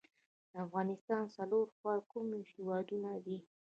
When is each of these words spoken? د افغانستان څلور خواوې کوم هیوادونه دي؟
د 0.51 0.53
افغانستان 0.65 1.23
څلور 1.35 1.65
خواوې 1.75 2.03
کوم 2.11 2.27
هیوادونه 2.51 3.11
دي؟ 3.25 3.37